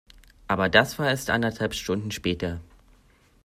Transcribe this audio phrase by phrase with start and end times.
[0.47, 2.59] Aber das war erst anderthalb Stunden später.